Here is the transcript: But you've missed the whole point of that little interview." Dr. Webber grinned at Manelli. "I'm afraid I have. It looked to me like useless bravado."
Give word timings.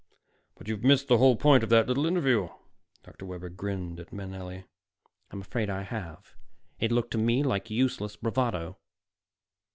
But 0.55 0.67
you've 0.67 0.83
missed 0.83 1.09
the 1.09 1.19
whole 1.19 1.35
point 1.35 1.61
of 1.63 1.69
that 1.69 1.85
little 1.87 2.07
interview." 2.07 2.49
Dr. 3.03 3.23
Webber 3.27 3.49
grinned 3.49 3.99
at 3.99 4.11
Manelli. 4.11 4.63
"I'm 5.29 5.41
afraid 5.41 5.69
I 5.69 5.83
have. 5.83 6.33
It 6.79 6.91
looked 6.91 7.11
to 7.11 7.19
me 7.19 7.43
like 7.43 7.69
useless 7.69 8.15
bravado." 8.15 8.79